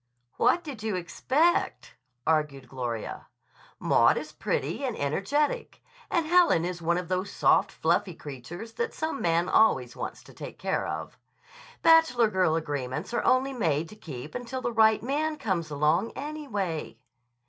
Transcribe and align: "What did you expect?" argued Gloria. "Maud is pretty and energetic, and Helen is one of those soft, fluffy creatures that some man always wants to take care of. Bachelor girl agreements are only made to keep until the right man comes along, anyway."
"What 0.37 0.63
did 0.63 0.81
you 0.81 0.95
expect?" 0.95 1.93
argued 2.25 2.67
Gloria. 2.67 3.27
"Maud 3.77 4.17
is 4.17 4.31
pretty 4.31 4.83
and 4.83 4.97
energetic, 4.97 5.83
and 6.09 6.25
Helen 6.25 6.65
is 6.65 6.81
one 6.81 6.97
of 6.97 7.07
those 7.07 7.31
soft, 7.31 7.71
fluffy 7.71 8.15
creatures 8.15 8.73
that 8.73 8.95
some 8.95 9.21
man 9.21 9.47
always 9.47 9.95
wants 9.95 10.23
to 10.23 10.33
take 10.33 10.57
care 10.57 10.87
of. 10.87 11.19
Bachelor 11.83 12.31
girl 12.31 12.55
agreements 12.55 13.13
are 13.13 13.23
only 13.23 13.53
made 13.53 13.87
to 13.89 13.95
keep 13.95 14.33
until 14.33 14.61
the 14.61 14.73
right 14.73 15.03
man 15.03 15.35
comes 15.37 15.69
along, 15.69 16.13
anyway." 16.15 16.97